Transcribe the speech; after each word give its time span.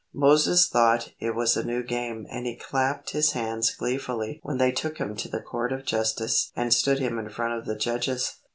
Moses 0.15 0.67
thought 0.67 1.11
it 1.19 1.35
was 1.35 1.55
a 1.55 1.63
new 1.63 1.83
game 1.83 2.25
and 2.31 2.47
he 2.47 2.55
clapped 2.55 3.11
his 3.11 3.33
hands 3.33 3.69
gleefully 3.69 4.39
when 4.41 4.57
they 4.57 4.71
took 4.71 4.97
him 4.97 5.15
to 5.17 5.29
the 5.29 5.43
court 5.43 5.71
of 5.71 5.85
justice 5.85 6.51
and 6.55 6.73
stood 6.73 6.97
him 6.97 7.19
in 7.19 7.29
front 7.29 7.53
of 7.53 7.67
the 7.67 7.75
judges. 7.75 8.37